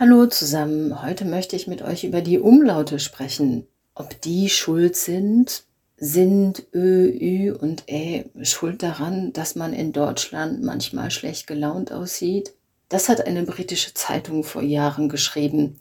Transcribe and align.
Hallo 0.00 0.24
zusammen, 0.24 1.02
heute 1.02 1.26
möchte 1.26 1.56
ich 1.56 1.66
mit 1.66 1.82
euch 1.82 2.04
über 2.04 2.22
die 2.22 2.38
Umlaute 2.38 2.98
sprechen. 2.98 3.66
Ob 3.94 4.18
die 4.22 4.48
schuld 4.48 4.96
sind? 4.96 5.64
Sind 5.98 6.62
Ö, 6.72 7.10
Ü 7.10 7.52
und 7.52 7.86
Ä 7.86 8.24
schuld 8.42 8.82
daran, 8.82 9.34
dass 9.34 9.56
man 9.56 9.74
in 9.74 9.92
Deutschland 9.92 10.62
manchmal 10.62 11.10
schlecht 11.10 11.46
gelaunt 11.46 11.92
aussieht? 11.92 12.54
Das 12.88 13.10
hat 13.10 13.26
eine 13.26 13.42
britische 13.42 13.92
Zeitung 13.92 14.42
vor 14.42 14.62
Jahren 14.62 15.10
geschrieben. 15.10 15.76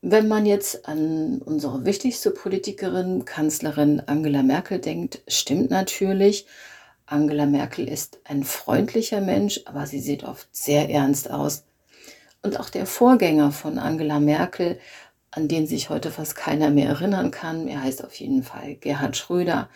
Wenn 0.00 0.26
man 0.26 0.46
jetzt 0.46 0.88
an 0.88 1.42
unsere 1.44 1.84
wichtigste 1.84 2.30
Politikerin, 2.30 3.26
Kanzlerin 3.26 4.00
Angela 4.06 4.42
Merkel 4.42 4.78
denkt, 4.78 5.20
stimmt 5.28 5.70
natürlich. 5.70 6.46
Angela 7.04 7.44
Merkel 7.44 7.88
ist 7.88 8.20
ein 8.24 8.42
freundlicher 8.42 9.20
Mensch, 9.20 9.60
aber 9.66 9.86
sie 9.86 10.00
sieht 10.00 10.24
oft 10.24 10.48
sehr 10.50 10.88
ernst 10.88 11.30
aus. 11.30 11.64
Und 12.44 12.60
auch 12.60 12.68
der 12.68 12.84
Vorgänger 12.84 13.52
von 13.52 13.78
Angela 13.78 14.20
Merkel, 14.20 14.78
an 15.30 15.48
den 15.48 15.66
sich 15.66 15.88
heute 15.88 16.10
fast 16.10 16.36
keiner 16.36 16.68
mehr 16.68 16.90
erinnern 16.90 17.30
kann, 17.30 17.66
er 17.68 17.82
heißt 17.82 18.04
auf 18.04 18.14
jeden 18.16 18.42
Fall 18.42 18.74
Gerhard 18.74 19.16
Schröder, 19.16 19.70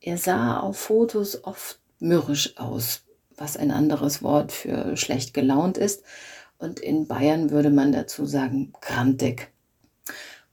er 0.00 0.18
sah 0.18 0.58
auf 0.58 0.76
Fotos 0.76 1.44
oft 1.44 1.78
mürrisch 2.00 2.56
aus, 2.56 3.04
was 3.36 3.56
ein 3.56 3.70
anderes 3.70 4.24
Wort 4.24 4.50
für 4.50 4.96
schlecht 4.96 5.34
gelaunt 5.34 5.78
ist. 5.78 6.02
Und 6.58 6.80
in 6.80 7.06
Bayern 7.06 7.50
würde 7.50 7.70
man 7.70 7.92
dazu 7.92 8.26
sagen, 8.26 8.72
grantig. 8.80 9.52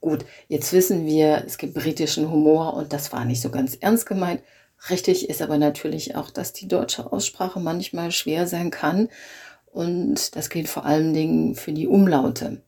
Gut, 0.00 0.24
jetzt 0.46 0.72
wissen 0.72 1.06
wir, 1.06 1.42
es 1.44 1.58
gibt 1.58 1.74
britischen 1.74 2.30
Humor 2.30 2.74
und 2.74 2.92
das 2.92 3.12
war 3.12 3.24
nicht 3.24 3.42
so 3.42 3.50
ganz 3.50 3.74
ernst 3.74 4.06
gemeint. 4.06 4.42
Richtig 4.90 5.28
ist 5.28 5.42
aber 5.42 5.58
natürlich 5.58 6.14
auch, 6.14 6.30
dass 6.30 6.52
die 6.52 6.68
deutsche 6.68 7.12
Aussprache 7.12 7.58
manchmal 7.58 8.12
schwer 8.12 8.46
sein 8.46 8.70
kann 8.70 9.08
und 9.72 10.36
das 10.36 10.50
gilt 10.50 10.68
vor 10.68 10.84
allen 10.84 11.14
Dingen 11.14 11.54
für 11.54 11.72
die 11.72 11.86
Umlaute. 11.86 12.62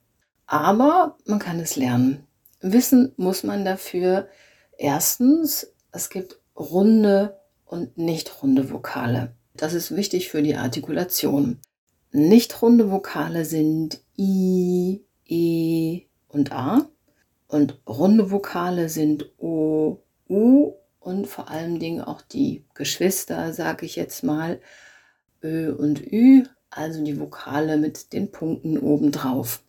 Aber 0.47 1.17
man 1.27 1.39
kann 1.39 1.61
es 1.61 1.77
lernen. 1.77 2.27
Wissen 2.61 3.13
muss 3.17 3.43
man 3.43 3.65
dafür 3.65 4.29
erstens, 4.77 5.73
es 5.92 6.11
gibt 6.11 6.41
runde 6.57 7.39
und 7.65 7.97
nicht 7.97 8.42
runde 8.42 8.70
Vokale. 8.70 9.34
Das 9.55 9.75
ist 9.75 9.95
wichtig 9.95 10.29
für 10.29 10.42
die 10.42 10.57
Artikulation. 10.57 11.59
Nicht 12.12 12.61
runde 12.62 12.91
Vokale 12.91 13.45
sind 13.45 14.03
I, 14.19 15.05
E 15.25 16.03
und 16.29 16.53
A. 16.53 16.89
Und 17.47 17.81
runde 17.87 18.31
Vokale 18.31 18.89
sind 18.89 19.33
O, 19.39 20.03
U 20.29 20.75
und 20.98 21.27
vor 21.27 21.48
allen 21.48 21.79
Dingen 21.79 22.01
auch 22.01 22.23
die 22.23 22.64
Geschwister, 22.75 23.53
sage 23.53 23.87
ich 23.87 23.97
jetzt 23.97 24.23
mal, 24.23 24.61
Ö 25.42 25.73
und 25.73 26.01
Ü, 26.01 26.45
also 26.71 27.03
die 27.03 27.19
Vokale 27.19 27.77
mit 27.77 28.13
den 28.13 28.31
Punkten 28.31 28.79
obendrauf. 28.79 29.63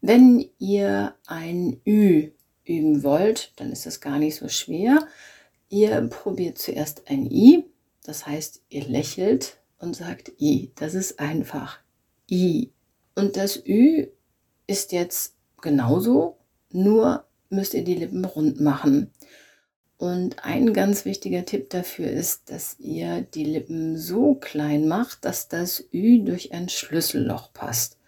Wenn 0.00 0.48
ihr 0.58 1.14
ein 1.26 1.80
Ü 1.86 2.30
üben 2.64 3.02
wollt, 3.02 3.52
dann 3.56 3.72
ist 3.72 3.86
das 3.86 4.00
gar 4.00 4.18
nicht 4.18 4.36
so 4.36 4.48
schwer. 4.48 5.06
Ihr 5.68 6.00
probiert 6.02 6.58
zuerst 6.58 7.08
ein 7.08 7.30
I, 7.30 7.64
das 8.04 8.26
heißt, 8.26 8.62
ihr 8.68 8.84
lächelt 8.84 9.58
und 9.78 9.96
sagt 9.96 10.32
I. 10.40 10.72
Das 10.76 10.94
ist 10.94 11.18
einfach 11.18 11.80
I. 12.30 12.72
Und 13.14 13.36
das 13.36 13.56
Ü 13.66 14.06
ist 14.66 14.92
jetzt 14.92 15.34
genauso, 15.60 16.36
nur 16.70 17.24
müsst 17.48 17.74
ihr 17.74 17.84
die 17.84 17.94
Lippen 17.94 18.24
rund 18.24 18.60
machen. 18.60 19.10
Und 19.98 20.44
ein 20.44 20.74
ganz 20.74 21.06
wichtiger 21.06 21.46
Tipp 21.46 21.70
dafür 21.70 22.10
ist, 22.10 22.50
dass 22.50 22.78
ihr 22.78 23.22
die 23.22 23.44
Lippen 23.44 23.96
so 23.96 24.34
klein 24.34 24.88
macht, 24.88 25.24
dass 25.24 25.48
das 25.48 25.84
Ü 25.92 26.22
durch 26.22 26.52
ein 26.52 26.68
Schlüsselloch 26.68 27.52
passt. 27.54 27.98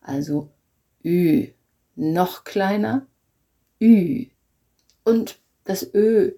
Also 0.00 0.48
Ü 1.04 1.48
noch 1.96 2.44
kleiner, 2.44 3.06
Ü. 3.80 4.26
Und 5.04 5.38
das 5.64 5.94
Ö, 5.94 6.32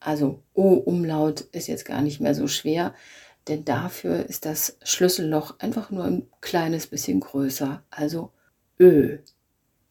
also 0.00 0.42
O-Umlaut, 0.54 1.42
ist 1.52 1.68
jetzt 1.68 1.84
gar 1.84 2.02
nicht 2.02 2.20
mehr 2.20 2.34
so 2.34 2.48
schwer, 2.48 2.94
denn 3.46 3.64
dafür 3.64 4.26
ist 4.26 4.44
das 4.44 4.76
Schlüsselloch 4.82 5.58
einfach 5.60 5.90
nur 5.90 6.04
ein 6.04 6.28
kleines 6.40 6.88
bisschen 6.88 7.20
größer. 7.20 7.82
Also 7.90 8.32
Ö. 8.78 9.18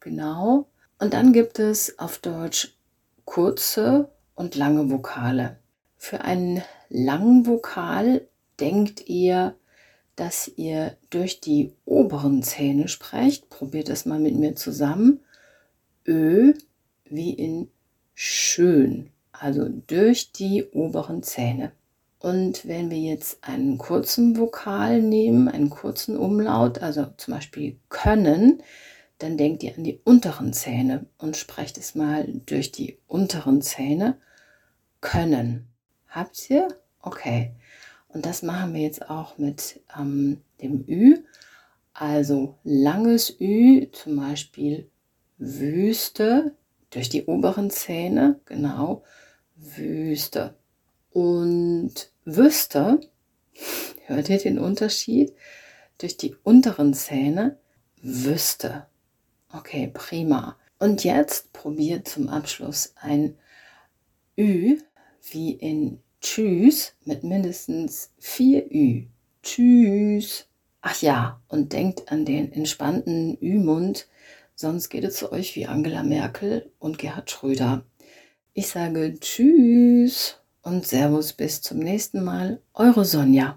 Genau. 0.01 0.67
Und 1.00 1.13
dann 1.13 1.31
gibt 1.31 1.59
es 1.59 1.97
auf 2.00 2.19
Deutsch 2.19 2.77
kurze 3.25 4.09
und 4.37 4.55
lange 4.55 4.89
Vokale. 4.89 5.57
Für 5.97 6.21
einen 6.21 6.61
langen 6.89 7.45
Vokal 7.45 8.27
denkt 8.59 9.09
ihr, 9.09 9.55
dass 10.15 10.47
ihr 10.55 10.95
durch 11.09 11.41
die 11.41 11.73
oberen 11.85 12.43
Zähne 12.43 12.87
sprecht. 12.87 13.49
Probiert 13.49 13.89
das 13.89 14.05
mal 14.05 14.19
mit 14.19 14.35
mir 14.35 14.55
zusammen. 14.55 15.19
Ö 16.07 16.53
wie 17.09 17.33
in 17.33 17.69
schön, 18.13 19.09
also 19.31 19.67
durch 19.87 20.31
die 20.31 20.65
oberen 20.71 21.23
Zähne. 21.23 21.71
Und 22.19 22.67
wenn 22.67 22.89
wir 22.89 22.97
jetzt 22.97 23.43
einen 23.43 23.77
kurzen 23.77 24.37
Vokal 24.37 25.01
nehmen, 25.01 25.47
einen 25.47 25.69
kurzen 25.69 26.17
Umlaut, 26.17 26.79
also 26.79 27.07
zum 27.17 27.35
Beispiel 27.35 27.77
können, 27.89 28.61
dann 29.19 29.37
denkt 29.37 29.63
ihr 29.63 29.75
an 29.75 29.83
die 29.83 29.99
unteren 30.03 30.53
Zähne 30.53 31.05
und 31.17 31.37
sprecht 31.37 31.77
es 31.77 31.95
mal 31.95 32.27
durch 32.45 32.71
die 32.71 32.97
unteren 33.07 33.61
Zähne 33.61 34.17
können. 35.07 35.69
Habt 36.09 36.50
ihr? 36.50 36.68
Okay. 37.01 37.53
Und 38.09 38.25
das 38.25 38.44
machen 38.44 38.73
wir 38.73 38.81
jetzt 38.81 39.09
auch 39.09 39.38
mit 39.38 39.79
ähm, 39.97 40.41
dem 40.62 40.84
Ü. 40.85 41.19
Also 41.94 42.57
langes 42.66 43.40
Ü, 43.40 43.88
zum 43.91 44.18
Beispiel 44.18 44.90
Wüste, 45.38 46.56
durch 46.90 47.07
die 47.07 47.23
oberen 47.25 47.69
Zähne, 47.69 48.41
genau, 48.45 49.03
Wüste. 49.56 50.56
Und 51.12 52.12
Wüste, 52.25 53.00
hört 54.07 54.29
ihr 54.29 54.39
den 54.39 54.59
Unterschied? 54.59 55.34
Durch 56.00 56.18
die 56.18 56.35
unteren 56.44 56.94
Zähne, 56.94 57.57
Wüste. 58.01 58.88
Okay, 59.53 59.89
prima. 59.94 60.57
Und 60.79 61.06
jetzt 61.06 61.53
probiert 61.53 62.09
zum 62.09 62.28
Abschluss 62.28 62.94
ein 62.97 63.38
Ü 64.38 64.79
wie 65.31 65.51
in 65.51 65.99
Tschüss 66.21 66.93
mit 67.05 67.23
mindestens 67.23 68.11
vier 68.19 68.65
Ü. 68.71 69.05
Tschüss. 69.43 70.47
Ach 70.81 71.01
ja, 71.01 71.41
und 71.47 71.73
denkt 71.73 72.11
an 72.11 72.25
den 72.25 72.51
entspannten 72.51 73.38
Ü-Mund, 73.41 74.07
sonst 74.55 74.89
geht 74.89 75.03
es 75.03 75.15
zu 75.15 75.31
euch 75.31 75.55
wie 75.55 75.67
Angela 75.67 76.03
Merkel 76.03 76.71
und 76.79 76.97
Gerhard 76.97 77.31
Schröder. 77.31 77.85
Ich 78.53 78.67
sage 78.67 79.17
Tschüss 79.19 80.39
und 80.63 80.85
Servus 80.85 81.31
bis 81.31 81.61
zum 81.61 81.79
nächsten 81.79 82.23
Mal. 82.23 82.59
Eure 82.73 83.05
Sonja. 83.05 83.55